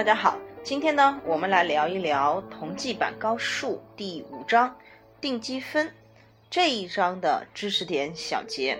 [0.00, 4.74] 大家好，今天呢，我们来聊一聊同济版高数第五章
[5.20, 5.92] 定积分
[6.48, 8.78] 这一章的知识点小结。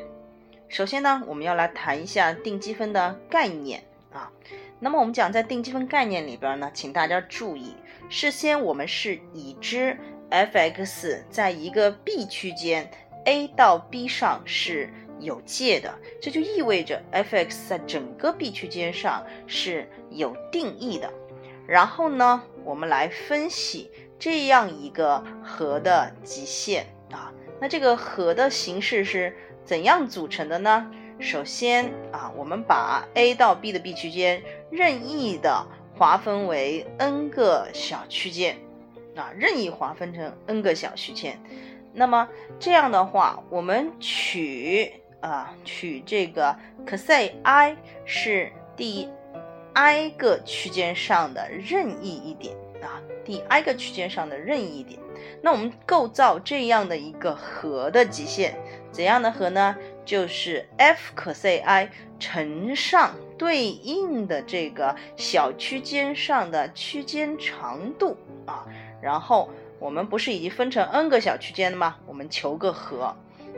[0.70, 4.32] 首先呢，我们要来谈一下定积分的概念啊。
[4.78, 7.74] 那么我们讲在定积分概念里边呢，请大家注意，
[8.08, 9.94] 事先我们是已知
[10.30, 12.90] f(x) 在一个 B 区间
[13.26, 21.12] a 到 B 上是有界的，这就意味着 f(x) 在整个 B 区间上是有定义的。
[21.70, 23.88] 然后呢，我们来分析
[24.18, 27.32] 这样一个和的极限啊。
[27.60, 29.32] 那这个和的形式是？
[29.62, 30.90] 怎样组成的呢？
[31.20, 35.64] 首先啊，我们把 A 到 B 的 B 区间任意的
[35.96, 38.56] 划分为 n 个小区间，
[39.14, 41.40] 啊，任意划分成 n 个小区间。
[41.92, 49.08] 那么这样的话，我们取啊取这个 cos i 是第
[49.74, 54.98] i 个区间上的任意一点啊，第 i 个区间上的任意一点。
[55.42, 58.56] 那我们构造这样的一个和的极限。
[58.90, 59.76] 怎样的和呢？
[60.04, 68.66] 就是 f cos i 乘上对应的这个小区间上的区间长度啊，
[69.00, 69.48] 然后
[69.78, 71.96] 我们不是已经分成 n 个小区间了吗？
[72.06, 73.14] 我们求个和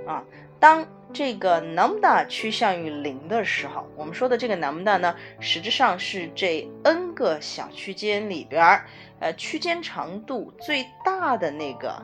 [0.07, 0.23] 啊。
[0.61, 8.87] 当这个 lambda 趋向于零的时候，我们说的这个 lambda 呢，实质上是这 n 个小区间里边儿，
[9.21, 12.01] 呃，区间长度最大的那个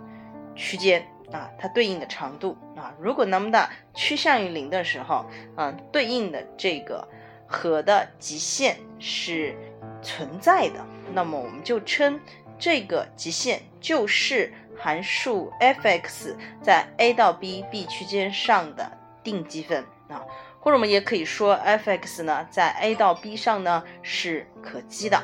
[0.55, 1.06] 区间。
[1.31, 5.27] 啊，它对应的长度啊，如果那么大趋向于零的时候，
[5.59, 7.06] 嗯，对应的这个
[7.47, 9.55] 和的极限是
[10.00, 12.19] 存在的，那么我们就称
[12.59, 18.91] 这个极限就是函数 f(x) 在 a 到 b b 区间上的
[19.31, 20.25] 定积分啊，
[20.61, 25.22] 或者我们也可以说 f(x) 呢在 a 到 b 上呢是可积的，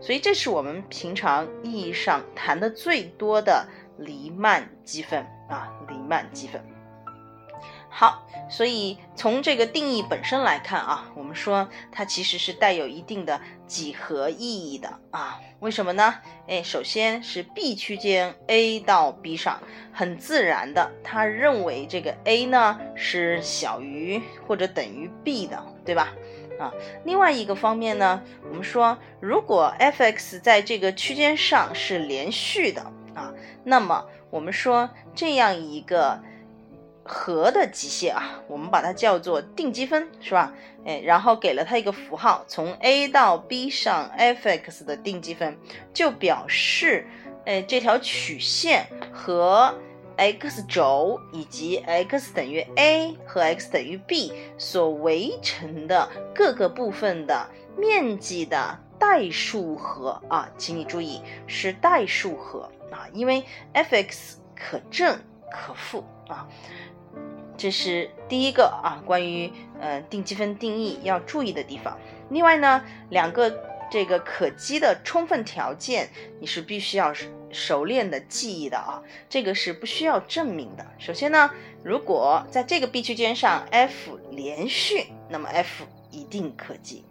[0.00, 3.66] 所以这是我们平常意义上谈的最多的。
[3.96, 6.60] 黎曼积分啊，黎曼积分。
[7.88, 15.40] 好，所以从这个定义本身来看啊，我们说它其实是带有一定的几何意义的啊。
[15.60, 16.16] 为什么呢？
[16.48, 19.60] 哎，首先是 B 区间 A 到 B 上，
[19.92, 26.12] 很自然的，他认为这个 A 呢是小于或者等于 B 的，对吧？
[26.58, 26.72] 啊，
[27.04, 32.92] 另外一个方面呢，我们说如果 f(x) 在这个区间上是连续的。
[33.14, 33.32] 啊，
[33.62, 36.20] 那么我们说这样一个
[37.04, 40.52] 和的极限啊，我们把它叫做定积分，是吧？
[40.86, 45.56] 哎，然后给了它一个符号，从 A 到 B 上 f(x) 的定积分，
[45.92, 47.06] 就表示，
[47.44, 49.74] 哎，这条曲线和
[50.16, 62.70] x 轴以及 x 等于 a 和 x 等于 b 所围成的各个部分的面积的代数和啊，请你注意是代数和。
[62.90, 63.42] 啊，因为
[63.72, 65.18] f(x) 可正
[65.54, 66.48] 可负啊，
[67.56, 71.96] 这是第一个啊，关于呃定积分定义要注意的地方。
[72.30, 73.56] 另外呢，两个
[73.88, 76.10] 这个可积的充分条件，
[76.40, 77.12] 你是必须要
[77.52, 80.84] 熟练的记忆的啊，这个是不需要证明的。
[80.98, 81.48] 首先呢，
[81.84, 87.04] 如果在这个 B 区间上 f 连续，那么 f 一定可积。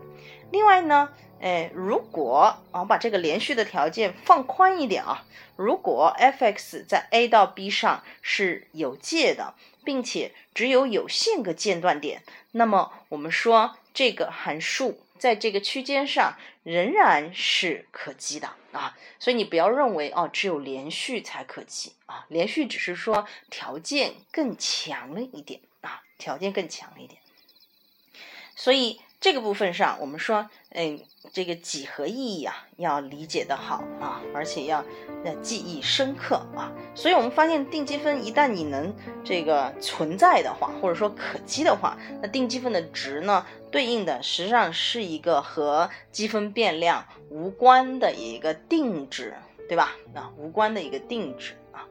[0.52, 1.10] 另外呢。
[1.44, 5.26] 哎，如果我们把这个连续的条件放宽一点啊，
[5.58, 18.98] 如果 f(x) 在 a 到 b 上是有界的，并且只有有限个间断点，那么我们说这个函数在这个区间上仍然是可积的啊。
[19.20, 27.20] 所以你不要认为哦，只有连续才可积啊，连续只是说条件更强了一点啊，条件更强了一点。
[28.56, 31.00] 所以这个部分上，我们说，嗯。
[31.32, 34.84] 这个几何意义啊，要理解的好啊，而且要
[35.24, 36.70] 要记忆深刻啊。
[36.94, 38.94] 所以，我们发现定积分一旦你能
[39.24, 49.34] 这个存在的话，或者说可积的话，那定积分的值呢，对应的实际上是一个和积分变量无关的一个定值，
[49.70, 49.96] 对吧？
[50.14, 51.88] 啊，无关的一个定值啊。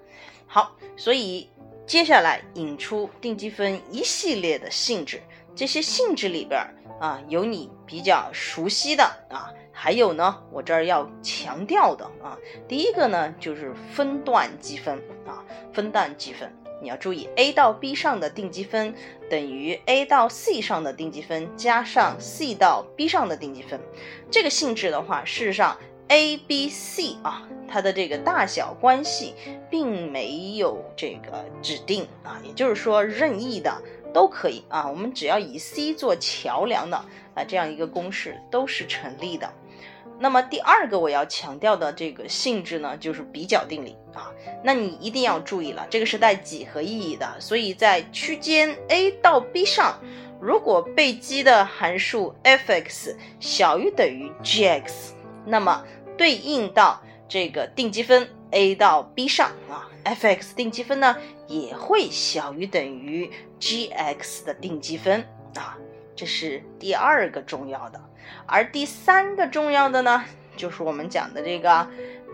[0.47, 1.49] 好，所以
[1.87, 5.23] 接下来引出定积分一系列的性质，
[5.55, 6.61] 这些性质里边。
[7.01, 12.39] 啊，有你比较熟悉的啊，还有呢，我这儿要强调的啊，
[12.69, 14.97] 第一个呢就是分段积分
[15.27, 18.95] 啊，分段积分，你要注意，A 到 B 上的定积分
[19.29, 23.81] 等于 A 到 C 上的定积分加上 C 到 B 上的定积分。
[24.31, 25.77] 这个性质的话，事实上
[26.07, 29.35] A、B、C 啊，它的这个大小关系
[29.69, 33.83] 并没有这个指定啊，也就是说任意的。
[34.13, 36.97] 都可以啊，我们只要以 C 做桥梁的
[37.35, 39.51] 啊，这样一个公式都是成立的。
[40.19, 44.31] 那么第二个我要强调的这个性质呢，就是比较定理啊。
[44.63, 49.99] 那你一定要注意了，这个是带几何意义的，所以在区间 a 到 b 上，
[50.41, 55.13] 如果被积的函数 f(x) 小于等于 g(x)，
[55.45, 55.83] 那么
[56.17, 61.17] 对应到这个定积分 a 到 b 上啊，f(x) 定积分呢
[61.53, 65.21] 也会小于等于 g(x) 的定积分
[65.55, 65.77] 啊。
[66.17, 68.01] 这是第二个重要的，
[68.47, 70.25] 而第三个重要的呢，
[70.57, 71.87] 就是我们讲的这个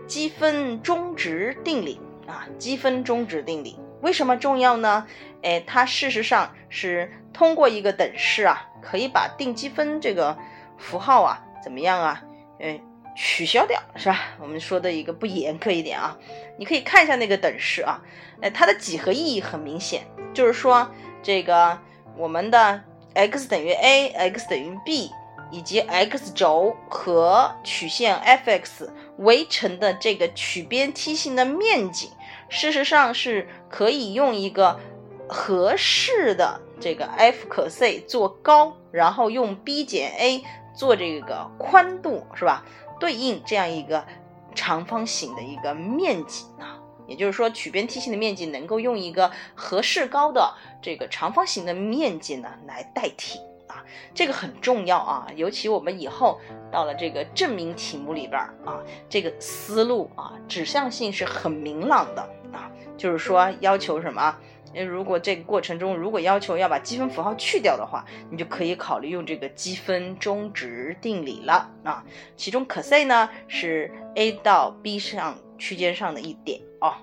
[0.07, 2.47] 积分中值定理啊。
[2.57, 5.05] 积分中值定理为什么重要呢？
[5.41, 10.37] 哎，它事实上是通过一个等式啊，可以把定积分这个
[10.77, 12.23] 符号啊，怎么样啊？
[12.59, 12.79] 哎，
[13.21, 14.17] 取消掉是吧？
[14.39, 16.17] 我们说的一个不严苛一点啊，
[16.57, 18.01] 你可以看一下那个等式啊，
[18.39, 20.89] 哎，它的几何意义很明显，就是说
[21.21, 21.77] 这个
[22.15, 22.81] 我们的。
[23.15, 25.11] x 等于 a，x 等于 b，
[25.51, 28.87] 以及 x 轴和曲线 f(x)
[29.17, 32.11] 围成的这个曲边梯形的面积，
[32.49, 34.79] 事实上是可以用一个
[35.27, 40.43] 合适的这个 f 可 c 做高，然后用 b 减 a
[40.75, 42.63] 做这个宽度，是吧？
[42.99, 44.05] 对应这样一个
[44.53, 46.77] 长方形的一个面积啊。
[47.07, 56.39] 也就是说，曲边梯形的面积能够用一个合适高的这个长方形的面积呢来代替啊，这个很重要啊，尤其我们以后
[56.71, 58.77] 到了这个证明题目里边啊，
[59.09, 62.21] 这个思路啊指向性是很明朗的
[62.53, 64.37] 啊，就是说要求什么？
[64.73, 72.03] 那如果这个过程中如果要求要把积分符号去掉的话，你就可以考虑用这个积分中值定理了啊。
[72.37, 76.61] 其中可 c 呢是 a 到 b 上区间上的一点。
[76.81, 76.93] 哦，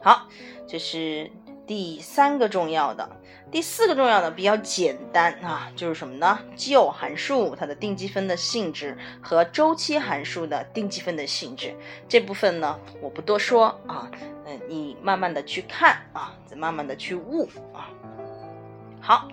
[0.00, 0.28] 好，
[0.66, 1.30] 这是
[1.68, 3.06] 第三个重要的，
[3.50, 6.38] 第四个重要的比较简单啊，就是什么呢？
[6.56, 11.76] 奇偶函数它的定积分的性质和周期函数的定积分的性质
[12.08, 14.10] 这部分呢，我不多说啊，
[14.46, 17.90] 嗯，你慢慢的去看啊，再慢慢的去悟啊。
[18.98, 19.28] 好，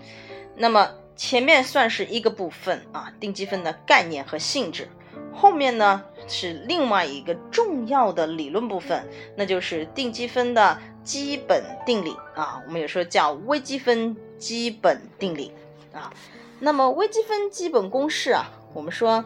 [0.57, 4.89] 那么前面算是一个部分啊，定积分的概念和性质。
[5.33, 9.05] 后面呢是另外一个重要的理论部分，
[9.37, 15.53] 那就是定积分的基本定理啊，我们有时候叫微积分基本定理
[15.93, 16.11] 啊。
[16.59, 19.23] 那么微积分基本公式啊，我们说，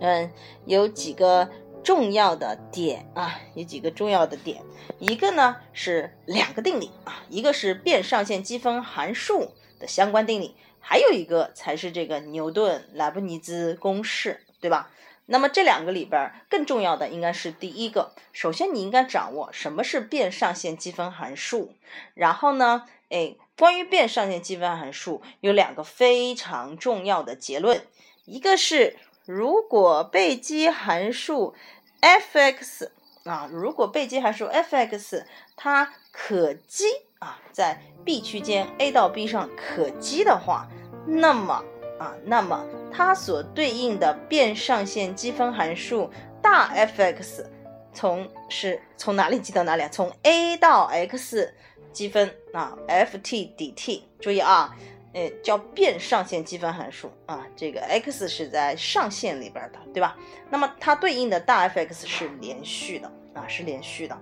[0.00, 0.30] 嗯，
[0.64, 1.50] 有几个
[1.82, 4.62] 重要的点啊，有几个重要的点，
[4.98, 14.40] 一个呢是两个定理啊，一个是变上限积分函数的相关定理，还有一个才是这个牛顿莱布尼兹公式。
[14.60, 14.90] 对吧？
[15.26, 18.12] 那么这两个里边更重要的应该是第一个。
[18.32, 21.74] 首先，你应该掌握什么是变上限积分函数。
[22.14, 27.86] 然后呢，哎，关于变上限积分函数有两个非常重要的结论。
[28.26, 31.54] 一个是，如果被积函数
[32.00, 32.90] f(x)
[33.24, 35.24] 啊，如果被积函数 f(x)
[35.56, 36.84] 它可积
[37.18, 40.68] 啊，在 B 区间 a 到 B 上可积的话，
[41.06, 41.64] 那么
[41.98, 46.10] 啊，那么它所对应的变上限积分函数
[46.42, 47.44] 大 f(x)
[47.92, 49.88] 从是从哪里积到哪里啊？
[49.90, 51.54] 从 a 到 x
[51.92, 54.02] 积分啊，f(t) dt。
[54.18, 54.74] 注意啊，
[55.12, 60.16] 呃，叫变上限积分函数啊，这个 x 是在上限里边的，对吧？
[60.50, 64.18] 那么它对应的大 f(x) 是连续的啊，是连续的。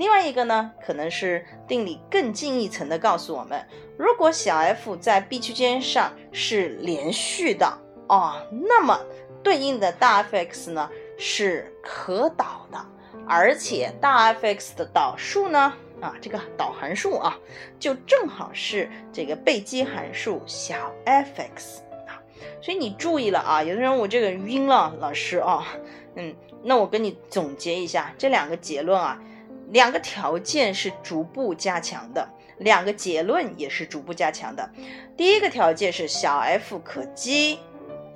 [0.00, 3.62] 另外一个呢，可能是定理更进一层的告诉我们，
[3.98, 7.70] 如果小 f 在 B 区间上是连续的
[8.08, 8.98] 哦，那么
[9.42, 10.88] 对应的大 f(x) 呢
[11.18, 12.82] 是可导的，
[13.28, 17.38] 而且大 f(x) 的导数呢，啊，这个导函数啊，
[17.78, 22.16] 就正好是这个被积函数小 f(x) 啊。
[22.62, 25.66] 所以你注意了啊，有的人我这个晕了，老师啊，
[26.14, 29.22] 嗯，那我跟你总结一下这两个结论啊。
[29.70, 34.68] 两个条件是逐步加强的，两个结论也是逐步加强的。
[35.16, 37.58] 第一个条件是小 f 可积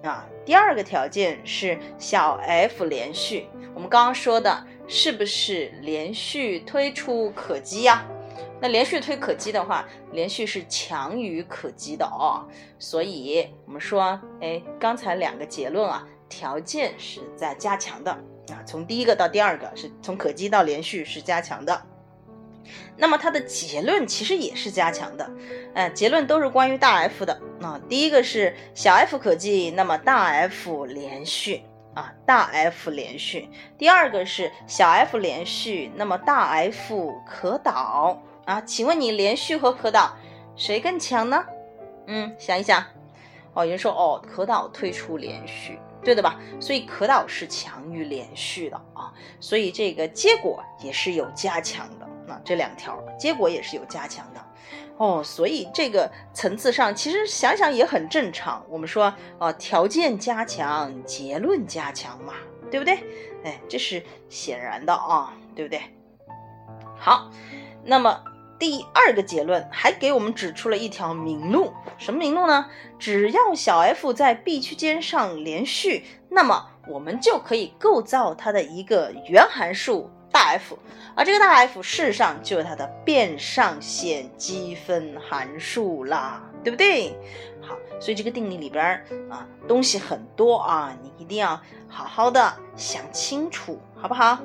[0.03, 3.47] 啊，第二个条件是小 f 连续。
[3.75, 8.05] 我们刚刚说的是不是连续推出可积呀？
[8.61, 12.47] 那连续推可积的话，连续是强于可积的哦。
[12.79, 18.17] 所以我们说，哎，刚才两个结论啊，条件是在加强的。
[18.51, 21.83] 啊，从第一个到第二个是从可积到连续是加强的，
[22.97, 25.31] 那么它的结论其实也是加强的，
[25.75, 27.41] 呃，结论都是关于大 F 的。
[27.63, 31.63] 啊，第一个是小 f 可积，那么大 F 连续
[31.95, 33.49] 啊，大 F 连续。
[33.79, 38.61] 第二个是小 f 连续，那么大 F 可导啊。
[38.61, 40.15] 请问你连续和可导
[40.57, 41.43] 谁更强呢？
[42.07, 42.85] 嗯，想一想，
[43.55, 46.39] 哦，有人说哦，可导退出连续，对的吧？
[46.61, 52.07] 所以可导是强于连续的啊，所以这个结果也是有加强的。
[52.27, 54.45] 那这两条结果也是有加强的。
[54.97, 58.65] 哦，所以这个层次上其实想想也很正常。
[58.69, 62.35] 我们说啊，条件加强，结论加强嘛，
[62.71, 62.95] 对不对？
[63.43, 65.83] 哎，这是显然的啊，对不对？
[66.97, 67.31] 好，
[67.83, 68.23] 那么
[68.59, 72.67] 第二个结论还给我们指出了一条明路，什么明路呢？
[72.99, 80.11] 只要小 f 在 B 区间上连续，那么我们就可以构造它的一个原函数。
[80.33, 80.77] 大 F，
[81.15, 87.17] 而这个大 F 事实上就是它的变上限积分函数啦，对不对？
[87.63, 88.85] 好，所以这个定理里边
[89.31, 91.51] 啊东西很多啊，你一定要
[91.89, 94.41] 好好的想清楚，好不好？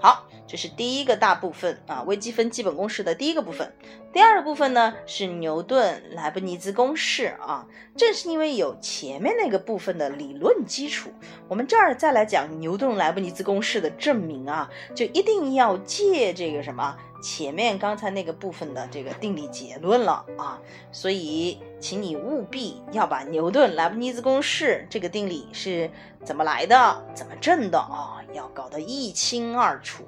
[0.00, 0.24] 好。
[0.46, 3.72] 这是第一个大部分啊，微积分基本公式的第一个部分。
[4.12, 7.66] 第二个部分呢是牛顿莱布尼兹公式啊。
[7.96, 11.10] 正是因为有前面那个部分的理论基础，
[11.48, 20.60] 我们这儿再来讲牛顿莱布尼兹公式的证明啊，就一定要借这个什么前面刚才那个部分的这个定理结论了啊。
[20.92, 25.90] 所以，请你务必要把牛顿莱布尼兹公式这个定理是
[26.22, 30.04] 怎么来的、怎么证的啊，要搞得一清二楚。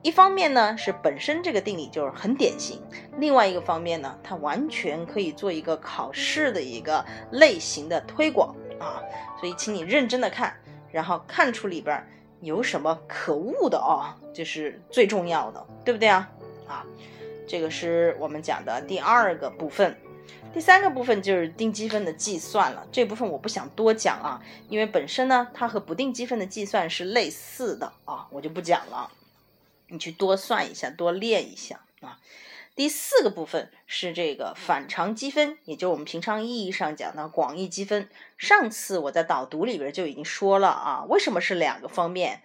[0.00, 2.80] 一方面呢是本身这个定理就是很典型，
[3.18, 9.02] 另外一个方面呢，它完全可以做一个考试的一个类型的推广啊，
[9.40, 10.54] 所以请你认真的看，
[10.92, 12.00] 然后看出里边
[12.40, 16.30] 有什么可恶的啊，这是最重要的，对不对啊？
[16.68, 16.86] 啊，
[17.46, 19.98] 这个是我们讲的第二个部分，
[20.54, 29.10] 第三个部分就是定积分的计算了，这部分我不想多讲啊，因为本身呢它和不定积分的计算是类似的啊，我就不讲了。
[29.88, 32.18] 你去多算一下，多练一下啊。
[32.74, 38.08] 第四个部分是这个反常积分，也就是我们平常意义上讲的广义积分。
[38.36, 42.42] 上次我在导读里边就已经说了啊，为什么是两个方面？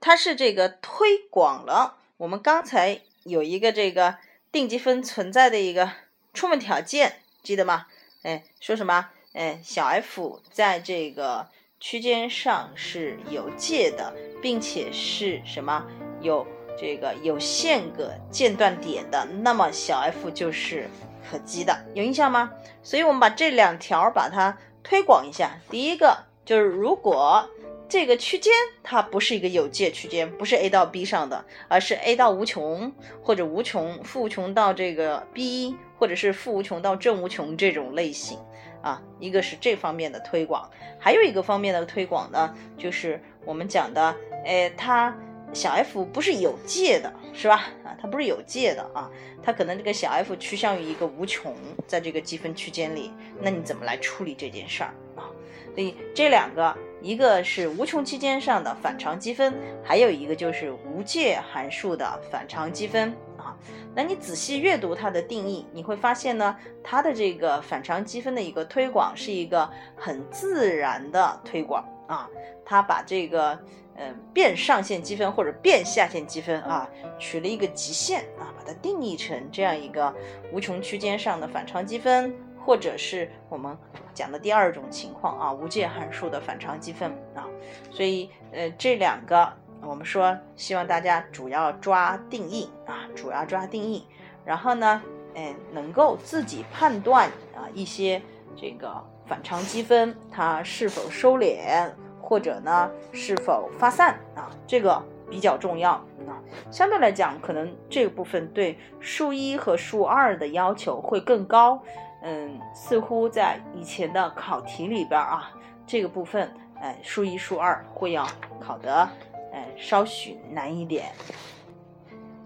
[0.00, 4.16] 它是这个推广了我们刚才有一个这个
[4.50, 5.92] 定积分存在的一个
[6.34, 7.86] 充分条件，记得吗？
[8.22, 9.10] 哎，说什么？
[9.34, 11.48] 哎，小 f 在这个
[11.78, 14.12] 区间上是有界的，
[14.42, 15.86] 并且是什么
[16.20, 16.44] 有？
[16.78, 20.88] 这个有限个间断点的，那么小 f 就是
[21.30, 22.52] 可积的，有印象吗？
[22.82, 25.58] 所以我们把这两条把它推广一下。
[25.70, 27.48] 第一个就是，如果
[27.88, 28.52] 这个区间
[28.82, 32.92] 它不是一个有界区间，不是 a 到 b 上的，而是 a 到无穷，
[33.22, 38.38] 或者无穷负无穷到这个 b，或者是负无穷到正无穷这种类型
[38.82, 40.68] 啊，一个是这方面的推广，
[40.98, 44.14] 还有一个方面的推广呢，就是我们讲的，
[44.44, 45.16] 哎，它。
[45.52, 47.64] 小 f 不是有界的，是吧？
[47.84, 49.10] 啊，它不是有界的啊，
[49.42, 51.54] 它可能这个小 f 趋向于一个无穷，
[51.86, 53.10] 在这个积分区间里，
[53.40, 55.30] 那你怎么来处理这件事儿啊？
[55.74, 63.56] 所以这两个，一个是无穷期间上的反常积分，还有一个就是无界函数的反常积分啊。
[63.94, 72.28] 那你仔细阅读它的定义，你会发现呢，它的这个反常积分的一个推广是一个很自然的推广啊，
[72.64, 73.58] 它把这个。
[73.98, 76.86] 嗯，变上限积分或者变下限积分啊，
[77.18, 80.14] 取了一个极限啊，把它定义成这样一个
[80.52, 82.30] 无穷区间上的反常积分，
[82.62, 83.74] 或者是我们
[84.12, 87.48] 讲的第二种情况啊，无界函数的反常积分啊。
[87.90, 94.06] 所以，呃，这两个我们说，希望大家主要抓定义啊，主要抓定义，
[94.44, 95.02] 然后呢，
[95.36, 98.20] 嗯，能够自己判断啊一些
[98.54, 101.90] 这个反常积分它是否收敛。
[102.28, 104.50] 或者呢，是否发散啊？
[104.66, 106.42] 这个比较重要啊。
[106.72, 111.80] 相对来讲，可能这个部分对数一和数二的要求会更高。
[112.22, 115.52] 嗯，似乎在以前的考题里边啊，
[115.86, 118.26] 这个部分，哎，数一数二会要
[118.58, 119.08] 考得，
[119.52, 121.12] 哎，稍许难一点。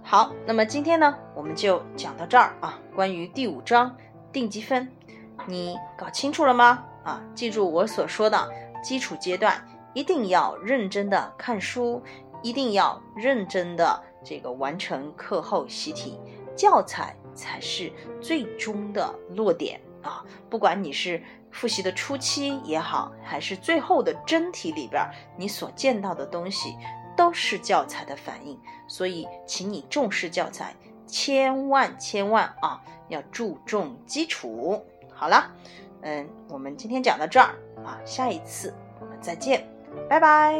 [0.03, 2.79] 好，那么今天呢，我们就讲到这儿啊。
[2.95, 3.97] 关于第五章
[4.31, 4.93] 定积分，
[5.47, 6.85] 你搞清楚了吗？
[7.05, 8.49] 啊，记住我所说的。
[8.83, 12.03] 基础阶段一定要认真的看书，
[12.43, 16.19] 一定要认真的这个完成课后习题，
[16.57, 17.93] 教材才是
[18.23, 20.25] 最终的落点啊！
[20.49, 25.05] 不管你是复习的初期也好，还是最后的真题里边，
[25.37, 26.75] 你所见到的东西
[27.15, 28.59] 都是教材的反应。
[28.89, 30.75] 所以，请你重视教材，
[31.07, 34.83] 千万千万啊，要注重基础。
[35.21, 35.53] 好了。
[36.01, 39.69] 嗯，我们今天讲到这儿啊，下一次我们再见，
[40.09, 40.57] 拜拜。